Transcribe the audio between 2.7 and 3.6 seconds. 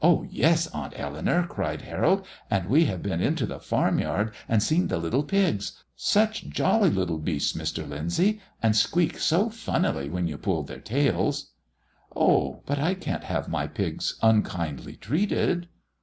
we have been into the